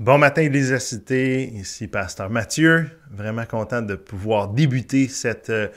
[0.00, 1.52] Bon matin, Cité.
[1.56, 2.86] Ici Pasteur Mathieu.
[3.10, 5.68] Vraiment content de pouvoir débuter cette euh,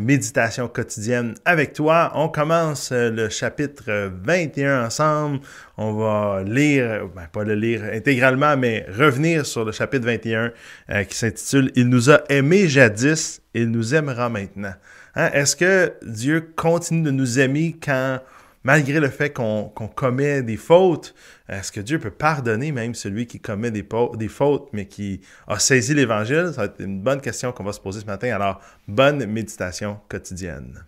[0.00, 2.10] méditation quotidienne avec toi.
[2.14, 5.40] On commence euh, le chapitre 21 ensemble.
[5.76, 10.50] On va lire, ben, pas le lire intégralement, mais revenir sur le chapitre 21
[10.88, 14.72] euh, qui s'intitule Il nous a aimés jadis, il nous aimera maintenant.
[15.14, 15.28] Hein?
[15.34, 18.20] Est-ce que Dieu continue de nous aimer quand
[18.68, 21.14] malgré le fait qu'on commet des fautes,
[21.48, 23.82] est-ce que Dieu peut pardonner même celui qui commet des,
[24.18, 26.50] des fautes, mais qui a saisi l'Évangile?
[26.52, 28.28] Ça va être une bonne question qu'on va se poser ce matin.
[28.34, 30.84] Alors, bonne méditation quotidienne.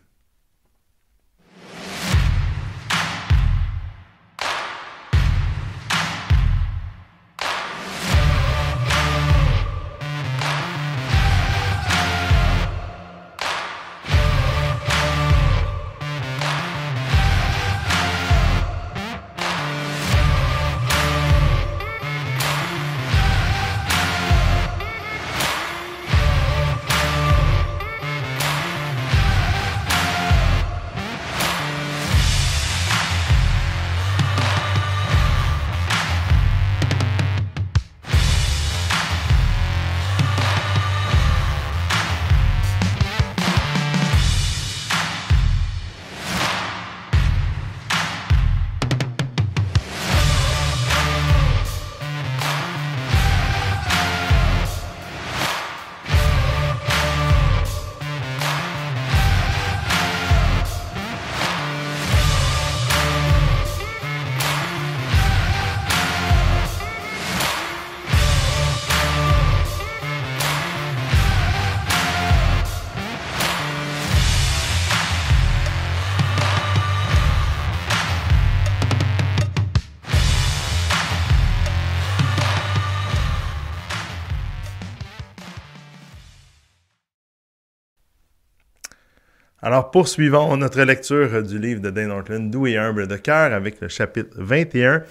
[89.62, 93.78] Alors, poursuivons notre lecture du livre de Dane Ortland, Doux et humble de cœur, avec
[93.82, 95.03] le chapitre 21.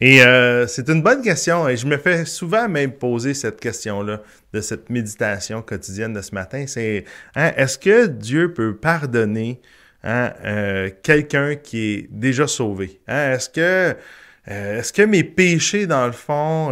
[0.00, 4.20] Et euh, c'est une bonne question, et je me fais souvent même poser cette question-là,
[4.52, 6.66] de cette méditation quotidienne de ce matin.
[6.68, 9.60] C'est, hein, est-ce que Dieu peut pardonner
[10.04, 13.00] hein, euh, quelqu'un qui est déjà sauvé?
[13.08, 13.32] Hein?
[13.32, 13.96] Est-ce que,
[14.48, 16.70] euh, est-ce que mes péchés, dans le fond,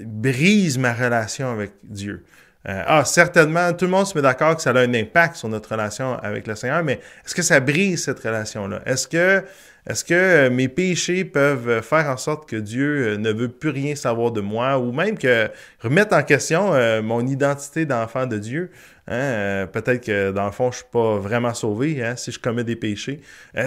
[0.00, 2.24] brisent ma relation avec Dieu?
[2.68, 5.48] Euh, ah, certainement, tout le monde se met d'accord que ça a un impact sur
[5.48, 6.94] notre relation avec le Seigneur, mais
[7.24, 8.80] est-ce que ça brise cette relation-là?
[8.86, 9.44] Est-ce que,
[9.88, 13.70] est-ce que euh, mes péchés peuvent faire en sorte que Dieu euh, ne veut plus
[13.70, 15.48] rien savoir de moi ou même que
[15.80, 16.72] remettre en question
[17.02, 18.70] mon identité d'enfant de Dieu?
[19.06, 19.68] Hein?
[19.72, 22.74] Peut-être que dans le fond, je suis pas vraiment sauvé hein, si je commets des
[22.74, 23.20] péchés.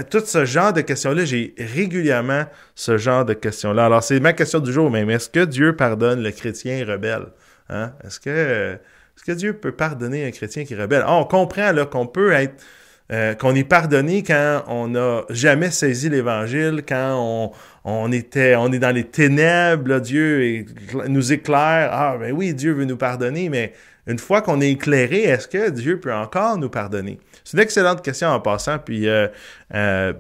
[0.10, 2.44] tout ce genre de questions-là, j'ai régulièrement
[2.76, 3.86] ce genre de questions-là.
[3.86, 5.10] Alors, c'est ma question du jour même.
[5.10, 7.28] Est-ce que Dieu pardonne le chrétien rebelle?
[7.70, 7.94] Hein?
[8.04, 11.04] Est-ce que, Dieu peut pardonner un chrétien qui rebelle?
[11.06, 12.64] Ah, on comprend qu'on peut être
[13.12, 17.52] euh, qu'on est pardonné quand on n'a jamais saisi l'Évangile, quand
[17.84, 20.66] on, est dans les ténèbres, Dieu
[21.08, 21.90] nous éclaire.
[21.92, 23.74] Ah, ben oui, Dieu veut nous pardonner, mais
[24.06, 27.20] une fois qu'on est éclairé, est-ce que Dieu peut encore nous pardonner?
[27.44, 29.28] C'est une excellente question en passant, puis, euh,
[29.74, 30.14] euh,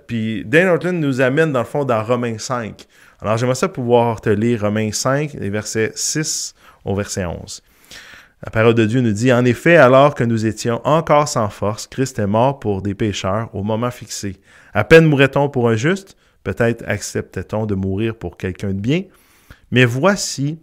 [0.46, 2.88] Dan Ortland nous amène dans le fond dans Romains 5.
[3.22, 6.56] Alors j'aimerais ça pouvoir te lire Romains 5, les versets 6
[6.86, 7.62] au verset 11.
[8.44, 11.88] La parole de Dieu nous dit, En effet, alors que nous étions encore sans force,
[11.88, 14.38] Christ est mort pour des pécheurs au moment fixé.
[14.74, 19.04] À peine mourrait-on pour un juste, peut-être acceptait-on de mourir pour quelqu'un de bien,
[19.72, 20.60] mais voici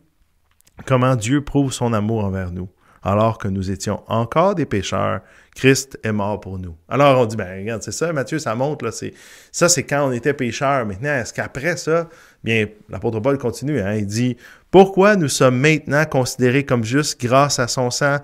[0.86, 2.68] comment Dieu prouve son amour envers nous.
[3.02, 5.20] Alors que nous étions encore des pécheurs,
[5.54, 6.76] Christ est mort pour nous.
[6.88, 9.14] Alors on dit, ben regarde, c'est ça, Matthieu, ça montre, là, c'est,
[9.52, 10.84] ça c'est quand on était pécheurs.
[10.86, 12.08] Maintenant, est-ce qu'après ça,
[12.42, 14.36] bien, l'apôtre Paul continue, hein, il dit,
[14.76, 18.18] pourquoi nous sommes maintenant considérés comme justes grâce à son sang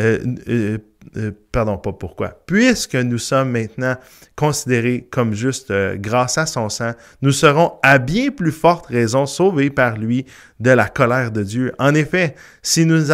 [0.00, 0.18] euh,
[0.48, 0.78] euh,
[1.16, 2.42] euh, pardon, pas pourquoi.
[2.46, 3.96] Puisque nous sommes maintenant
[4.36, 9.70] considérés comme justes grâce à son sang, nous serons à bien plus forte raison sauvés
[9.70, 10.26] par lui
[10.60, 11.72] de la colère de Dieu.
[11.78, 13.10] En effet, si nous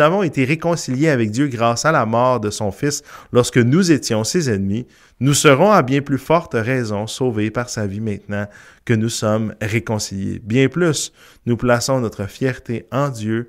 [0.00, 3.02] avons été réconciliés avec Dieu grâce à la mort de son Fils
[3.32, 4.86] lorsque nous étions ses ennemis,
[5.20, 8.46] nous serons à bien plus forte raison sauvés par sa vie maintenant
[8.84, 10.40] que nous sommes réconciliés.
[10.42, 11.12] Bien plus,
[11.46, 13.48] nous plaçons notre fierté en Dieu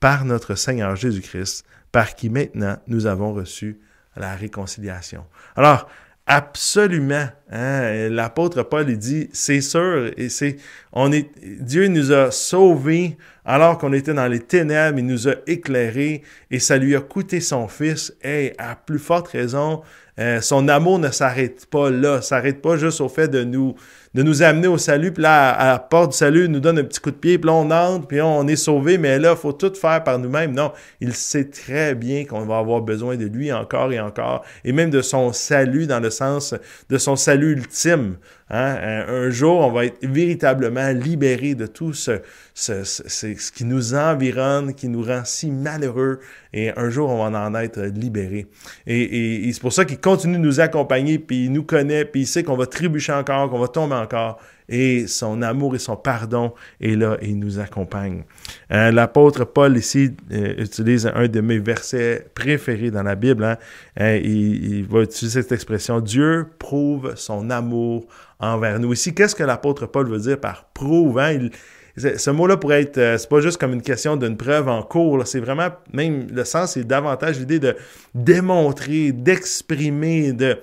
[0.00, 3.80] par notre Seigneur Jésus-Christ, par qui maintenant nous avons reçu
[4.16, 5.24] la réconciliation.
[5.56, 5.88] Alors,
[6.26, 10.56] absolument, hein, l'apôtre Paul dit, c'est sûr, et c'est,
[10.92, 11.30] on est,
[11.60, 13.16] Dieu nous a sauvés
[13.46, 17.40] alors qu'on était dans les ténèbres, il nous a éclairés et ça lui a coûté
[17.40, 18.12] son fils.
[18.22, 19.82] Et à plus forte raison,
[20.18, 23.76] euh, son amour ne s'arrête pas là, s'arrête pas juste au fait de nous
[24.16, 26.78] de nous amener au salut, puis là, à, la porte du salut, il nous donne
[26.78, 29.32] un petit coup de pied, puis là, on entre, puis on est sauvé, mais là,
[29.32, 30.54] il faut tout faire par nous-mêmes.
[30.54, 30.72] Non,
[31.02, 34.88] il sait très bien qu'on va avoir besoin de lui encore et encore, et même
[34.88, 36.54] de son salut dans le sens
[36.88, 38.16] de son salut ultime.
[38.48, 39.04] Hein?
[39.08, 42.20] Un, jour, on va être véritablement libéré de tout ce,
[42.54, 46.20] ce, ce, qui nous environne, qui nous rend si malheureux,
[46.52, 48.46] et un jour, on va en être libéré.
[48.86, 52.22] Et, et c'est pour ça qu'il continue de nous accompagner, puis il nous connaît, puis
[52.22, 55.96] il sait qu'on va trébucher encore, qu'on va tomber encore et son amour et son
[55.96, 58.24] pardon est là et il nous accompagne.
[58.72, 63.44] Euh, l'apôtre Paul ici euh, utilise un de mes versets préférés dans la Bible.
[63.44, 63.56] Hein.
[64.00, 68.06] Euh, il, va utiliser cette expression Dieu prouve son amour
[68.38, 68.92] envers nous.
[68.92, 71.48] Ici, qu'est-ce que l'apôtre Paul veut dire par prouve hein?
[71.96, 75.40] ce mot-là pourrait être, c'est pas juste comme une question d'une preuve en cours, c'est
[75.40, 77.74] vraiment, même le sens, c'est davantage l'idée de
[78.14, 80.58] démontrer, d'exprimer, de,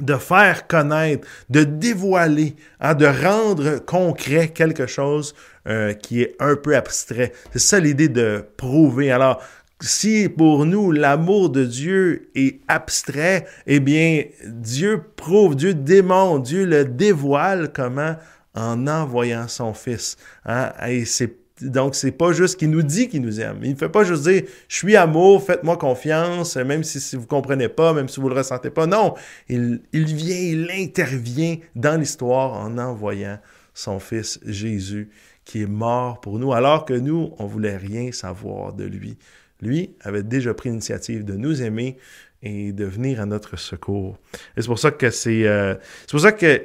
[0.00, 5.34] de faire connaître, de dévoiler, hein, de rendre concret quelque chose
[5.66, 7.32] euh, qui est un peu abstrait.
[7.52, 9.10] C'est ça l'idée de prouver.
[9.10, 9.42] Alors,
[9.80, 16.66] si pour nous l'amour de Dieu est abstrait, eh bien, Dieu prouve, Dieu démontre, Dieu
[16.66, 18.16] le dévoile comment?
[18.54, 20.16] En envoyant son Fils.
[20.44, 20.72] Hein?
[20.88, 23.60] Et c'est donc, c'est pas juste qu'il nous dit qu'il nous aime.
[23.62, 27.26] Il ne fait pas juste dire Je suis amour, faites-moi confiance, même si, vous ne
[27.26, 28.86] comprenez pas, même si vous ne le ressentez pas.
[28.86, 29.14] Non,
[29.48, 33.38] il, vient, il intervient dans l'histoire en envoyant
[33.74, 35.10] son Fils Jésus
[35.44, 39.16] qui est mort pour nous, alors que nous, on voulait rien savoir de lui.
[39.60, 41.96] Lui avait déjà pris l'initiative de nous aimer
[42.42, 44.16] et de venir à notre secours.
[44.56, 46.62] Et c'est pour ça que c'est, euh, c'est pour ça que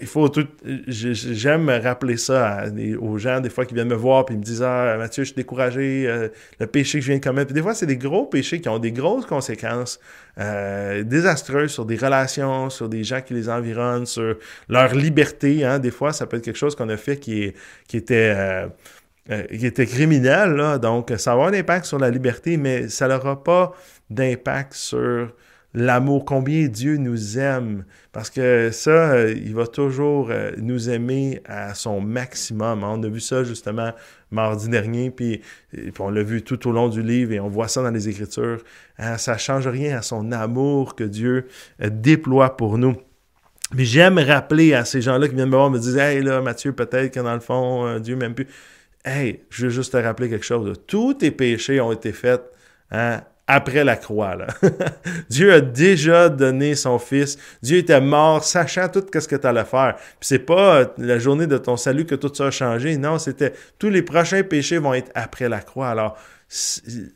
[0.00, 0.46] il faut tout.
[0.86, 2.64] J'aime rappeler ça
[3.00, 5.36] aux gens, des fois, qui viennent me voir et me disent Ah, Mathieu, je suis
[5.36, 6.28] découragé, euh,
[6.58, 7.46] le péché que je viens de commettre.
[7.46, 9.98] Puis des fois, c'est des gros péchés qui ont des grosses conséquences
[10.38, 14.36] euh, désastreuses sur des relations, sur des gens qui les environnent, sur
[14.68, 15.64] leur liberté.
[15.64, 15.78] Hein.
[15.78, 17.52] Des fois, ça peut être quelque chose qu'on a fait qui,
[17.88, 18.66] qui était.
[19.26, 20.78] qui était criminel, là.
[20.78, 23.72] donc ça va avoir un impact sur la liberté, mais ça n'aura pas
[24.08, 25.32] d'impact sur
[25.74, 27.84] l'amour, combien Dieu nous aime.
[28.12, 32.82] Parce que ça, euh, il va toujours euh, nous aimer à son maximum.
[32.82, 33.92] On a vu ça justement
[34.30, 35.42] mardi dernier, puis,
[35.98, 38.62] on l'a vu tout au long du livre et on voit ça dans les Écritures.
[38.98, 41.46] Ça hein, ça change rien à son amour que Dieu
[41.82, 42.96] euh, déploie pour nous.
[43.72, 46.72] Mais j'aime rappeler à ces gens-là qui viennent me voir, me disent Hey là, Mathieu,
[46.72, 48.48] peut-être que dans le fond, Dieu m'aime plus.
[49.04, 50.76] Hey, je veux juste te rappeler quelque chose.
[50.88, 52.42] Tous tes péchés ont été faits
[52.90, 54.36] hein, après la croix.
[55.28, 57.36] Dieu a déjà donné son Fils.
[57.62, 59.96] Dieu était mort, sachant tout ce que tu allais faire.
[59.96, 62.96] Puis c'est pas euh, la journée de ton salut que tout ça a changé.
[62.96, 65.88] Non, c'était tous les prochains péchés vont être après la croix.
[65.88, 66.16] Alors,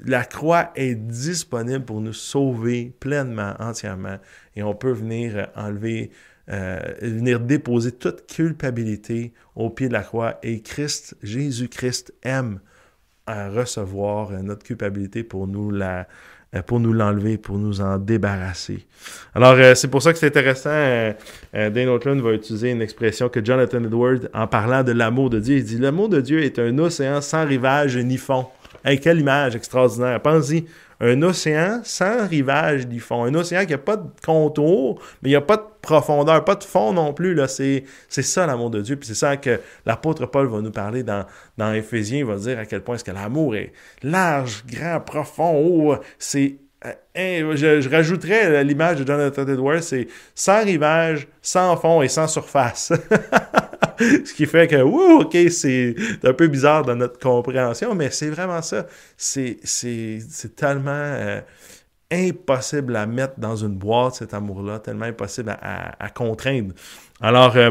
[0.05, 4.19] la croix est disponible pour nous sauver pleinement, entièrement.
[4.57, 6.11] Et on peut venir euh, enlever,
[6.51, 10.41] euh, venir déposer toute culpabilité au pied de la croix.
[10.43, 12.59] Et Christ, Jésus-Christ aime
[13.27, 16.07] à recevoir notre culpabilité pour nous la
[16.63, 18.87] pour nous l'enlever, pour nous en débarrasser.
[19.35, 20.71] Alors, euh, c'est pour ça que c'est intéressant.
[20.71, 21.13] Euh,
[21.55, 25.41] euh, Dane Oakland va utiliser une expression que Jonathan Edwards, en parlant de l'amour de
[25.41, 28.47] Dieu, il dit L'amour de Dieu est un océan sans rivage ni fond.
[28.85, 30.21] Hey, quelle image extraordinaire.
[30.21, 30.67] Pensez-y
[31.01, 33.25] un océan sans rivage du fond.
[33.25, 36.55] Un océan qui n'a pas de contour, mais il n'y a pas de profondeur, pas
[36.55, 37.35] de fond non plus.
[37.35, 37.49] Là.
[37.49, 38.97] C'est, c'est ça l'amour de Dieu.
[38.97, 41.25] Puis c'est ça que l'apôtre Paul va nous parler dans,
[41.57, 41.73] dans.
[41.73, 43.73] Il va dire à quel point est-ce que l'amour est
[44.03, 45.97] large, grand, profond, haut.
[46.19, 46.59] C'est
[47.15, 52.93] je, je, rajouterais l'image de Jonathan Edwards, c'est sans rivage, sans fond et sans surface.
[53.99, 58.31] Ce qui fait que, ouh, ok, c'est un peu bizarre dans notre compréhension, mais c'est
[58.31, 58.87] vraiment ça.
[59.17, 59.61] C'est
[60.57, 61.41] tellement euh,
[62.11, 66.75] impossible à mettre dans une boîte, cet amour-là, tellement impossible à, contraindre.
[67.21, 67.71] Alors, euh,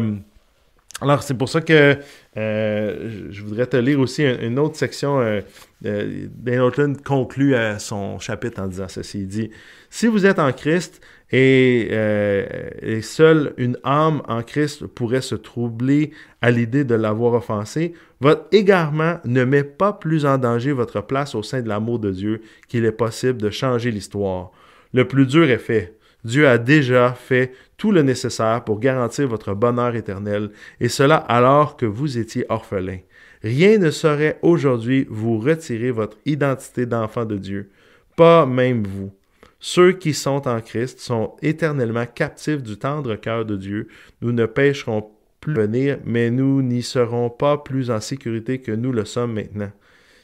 [1.01, 1.97] alors c'est pour ça que
[2.37, 5.19] euh, je voudrais te lire aussi une, autre section.
[5.19, 5.41] Euh,
[5.85, 9.21] euh conclut son chapitre en disant ceci.
[9.21, 9.49] Il dit
[9.89, 12.45] Si vous êtes en Christ et, euh,
[12.81, 18.45] et seule une âme en Christ pourrait se troubler à l'idée de l'avoir offensé, votre
[18.51, 22.41] égarement ne met pas plus en danger votre place au sein de l'amour de Dieu
[22.69, 24.51] qu'il est possible de changer l'histoire.
[24.93, 25.97] Le plus dur est fait.
[26.23, 31.75] Dieu a déjà fait tout le nécessaire pour garantir votre bonheur éternel, et cela alors
[31.75, 32.99] que vous étiez orphelin.
[33.43, 37.69] Rien ne saurait aujourd'hui vous retirer votre identité d'enfant de Dieu,
[38.15, 39.11] pas même vous.
[39.59, 43.87] Ceux qui sont en Christ sont éternellement captifs du tendre cœur de Dieu.
[44.21, 48.91] Nous ne pécherons plus venir, mais nous n'y serons pas plus en sécurité que nous
[48.91, 49.71] le sommes maintenant.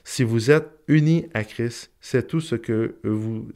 [0.04, 3.48] Si vous êtes unis à Christ, c'est tout ce que vous...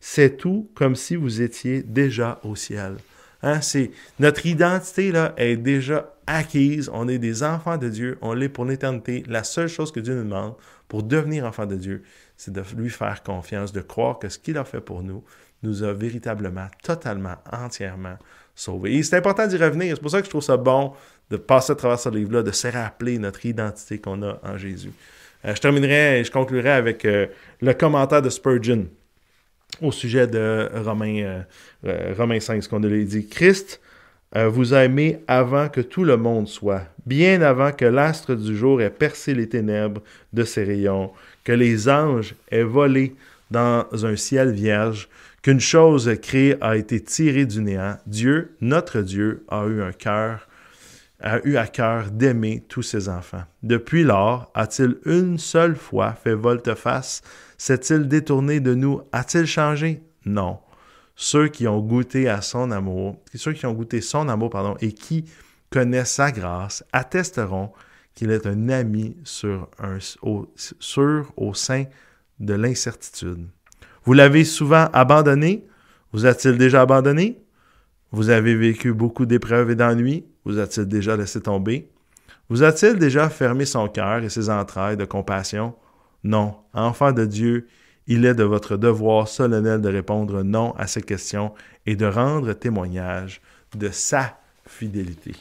[0.00, 2.96] C'est tout comme si vous étiez déjà au ciel.
[3.42, 3.60] Hein,
[4.18, 6.90] notre identité là, est déjà acquise.
[6.92, 8.18] On est des enfants de Dieu.
[8.20, 9.22] On l'est pour l'éternité.
[9.28, 10.54] La seule chose que Dieu nous demande
[10.88, 12.02] pour devenir enfant de Dieu,
[12.36, 15.22] c'est de lui faire confiance, de croire que ce qu'il a fait pour nous
[15.62, 18.16] nous a véritablement, totalement, entièrement
[18.54, 18.94] sauvés.
[18.94, 19.94] Et c'est important d'y revenir.
[19.94, 20.92] C'est pour ça que je trouve ça bon
[21.30, 24.92] de passer à travers ce livre-là, de se rappeler notre identité qu'on a en Jésus.
[25.44, 27.26] Euh, je terminerai et je conclurai avec euh,
[27.60, 28.86] le commentaire de Spurgeon
[29.80, 31.42] au sujet de Romains,
[31.86, 33.26] euh, Romains 5, ce qu'on a dit.
[33.26, 33.80] Christ
[34.34, 38.82] vous a aimé avant que tout le monde soit, bien avant que l'astre du jour
[38.82, 40.02] ait percé les ténèbres
[40.34, 41.12] de ses rayons,
[41.44, 43.14] que les anges aient volé
[43.50, 45.08] dans un ciel vierge,
[45.40, 47.96] qu'une chose créée a été tirée du néant.
[48.06, 50.48] Dieu, notre Dieu, a eu un cœur
[51.20, 53.42] a eu à cœur d'aimer tous ses enfants.
[53.62, 57.22] Depuis lors, a-t-il une seule fois fait volte-face?
[57.58, 59.02] S'est-il détourné de nous?
[59.12, 60.00] A-t-il changé?
[60.24, 60.60] Non.
[61.16, 65.24] Ceux qui ont goûté à son amour, ceux qui ont goûté son amour, et qui
[65.68, 67.72] connaissent sa grâce, attesteront
[68.14, 70.46] qu'il est un ami sur un, au,
[70.78, 71.84] sur, au sein
[72.38, 73.46] de l'incertitude.
[74.04, 75.66] Vous l'avez souvent abandonné?
[76.12, 77.42] Vous a-t-il déjà abandonné?
[78.12, 80.24] Vous avez vécu beaucoup d'épreuves et d'ennuis?
[80.44, 81.90] Vous a-t-il déjà laissé tomber?
[82.48, 85.74] Vous a-t-il déjà fermé son cœur et ses entrailles de compassion?
[86.28, 86.56] Non.
[86.74, 87.68] Enfant de Dieu,
[88.06, 91.54] il est de votre devoir solennel de répondre non à ces questions
[91.86, 93.40] et de rendre témoignage
[93.74, 95.32] de sa fidélité.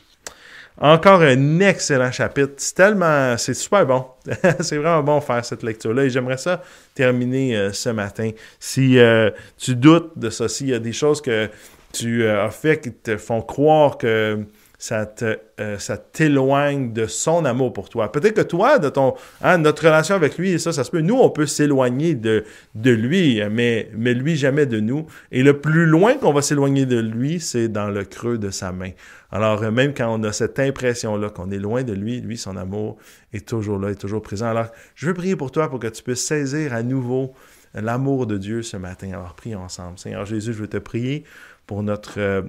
[0.80, 2.54] Encore un excellent chapitre.
[2.56, 4.06] C'est tellement, c'est super bon.
[4.62, 6.06] c'est vraiment bon faire cette lecture-là.
[6.06, 6.64] Et j'aimerais ça
[6.96, 8.32] terminer euh, ce matin.
[8.58, 11.50] Si euh, tu doutes de ça, s'il y a des choses que
[11.92, 14.40] tu euh, as fait qui te font croire que
[14.78, 18.12] ça euh, ça t'éloigne de son amour pour toi.
[18.12, 21.02] Peut-être que toi, de ton, hein, notre relation avec lui, ça, ça se peut.
[21.02, 22.44] Nous, on peut s'éloigner de,
[22.76, 25.08] de lui, mais, mais lui jamais de nous.
[25.32, 28.72] Et le plus loin qu'on va s'éloigner de lui, c'est dans le creux de sa
[28.72, 28.92] main.
[29.32, 32.56] Alors, euh, même quand on a cette impression-là qu'on est loin de lui, lui, son
[32.56, 32.98] amour
[33.34, 34.48] est toujours là, est toujours présent.
[34.48, 37.34] Alors, je veux prier pour toi pour que tu puisses saisir à nouveau
[37.74, 39.10] l'amour de Dieu ce matin.
[39.12, 39.98] Alors, prions ensemble.
[39.98, 41.24] Seigneur Jésus, je veux te prier
[41.66, 42.42] pour notre, euh,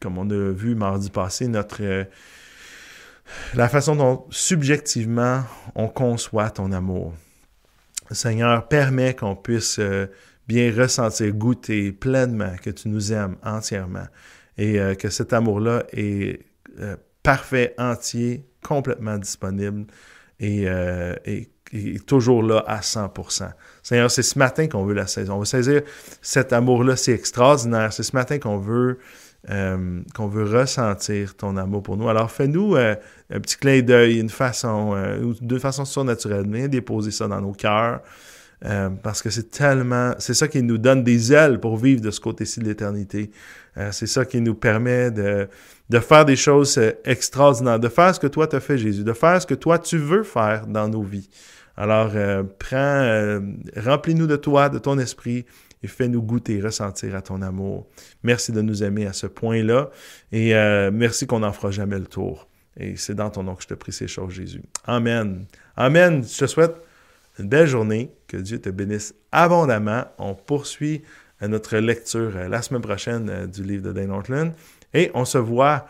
[0.00, 2.04] comme on a vu mardi passé, notre euh,
[3.54, 5.42] la façon dont subjectivement
[5.74, 7.14] on conçoit ton amour.
[8.12, 10.06] Seigneur, permet qu'on puisse euh,
[10.46, 14.06] bien ressentir, goûter pleinement que tu nous aimes entièrement
[14.58, 16.46] et que cet amour-là est
[17.22, 19.86] parfait, entier, complètement disponible
[20.40, 21.48] et,
[22.06, 23.50] toujours là à 100%.
[23.82, 25.34] Seigneur, c'est ce matin qu'on veut la saisir.
[25.34, 25.82] On veut saisir
[26.22, 27.92] cet amour-là, c'est extraordinaire.
[27.92, 28.98] C'est ce matin qu'on veut,
[29.50, 32.08] euh, qu'on veut ressentir ton amour pour nous.
[32.08, 32.94] Alors, fais-nous euh,
[33.30, 37.52] un petit clin d'œil, une façon, euh, de façon surnaturelle, viens déposer ça dans nos
[37.52, 38.00] cœurs.
[39.02, 42.20] parce que c'est tellement, c'est ça qui nous donne des ailes pour vivre de ce
[42.20, 43.30] côté-ci de l'éternité.
[43.92, 45.46] c'est ça qui nous permet de,
[45.90, 49.40] de faire des choses extraordinaires, de faire ce que toi t'as fait, Jésus, de faire
[49.40, 51.28] ce que toi tu veux faire dans nos vies.
[51.76, 53.40] Alors, euh, prends, euh,
[53.76, 55.44] remplis-nous de toi, de ton esprit,
[55.86, 57.86] et fais-nous goûter, ressentir à ton amour.
[58.24, 59.90] Merci de nous aimer à ce point-là,
[60.32, 62.48] et euh, merci qu'on n'en fera jamais le tour.
[62.76, 64.62] Et c'est dans ton nom que je te prie ces choses, Jésus.
[64.84, 65.46] Amen.
[65.76, 66.24] Amen.
[66.24, 66.74] Je te souhaite
[67.38, 68.10] une belle journée.
[68.26, 70.04] Que Dieu te bénisse abondamment.
[70.18, 71.02] On poursuit
[71.40, 74.52] notre lecture la semaine prochaine du livre de Dane Ortland.
[74.92, 75.86] Et on se voit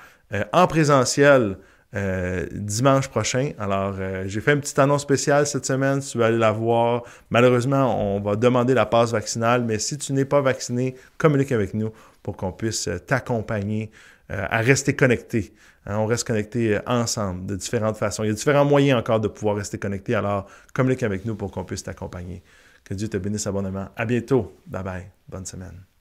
[0.52, 1.56] en présentiel
[1.94, 3.52] euh, dimanche prochain.
[3.58, 6.00] Alors, euh, j'ai fait une petite annonce spéciale cette semaine.
[6.00, 10.12] Tu veux aller la voir, malheureusement, on va demander la passe vaccinale, mais si tu
[10.12, 11.90] n'es pas vacciné, communique avec nous
[12.22, 13.90] pour qu'on puisse euh, t'accompagner
[14.28, 15.54] à rester connecté.
[15.86, 18.24] Hein, on reste connecté ensemble de différentes façons.
[18.24, 20.16] Il y a différents moyens encore de pouvoir rester connecté.
[20.16, 22.42] Alors, communique avec nous pour qu'on puisse t'accompagner.
[22.82, 23.86] Que Dieu te bénisse abondamment.
[23.94, 24.52] À bientôt.
[24.66, 25.06] Bye bye.
[25.28, 25.95] Bonne semaine.